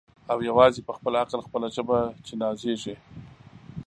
او 0.31 0.37
یوازي 0.49 0.81
په 0.87 0.93
خپل 0.97 1.13
عقل 1.23 1.39
خپله 1.47 1.67
ژبه 1.75 1.97
چي 2.25 2.33
نازیږي 2.41 2.95